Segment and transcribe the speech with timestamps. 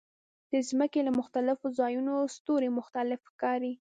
[0.51, 3.73] د ځمکې له مختلفو ځایونو ستوري مختلف ښکاري.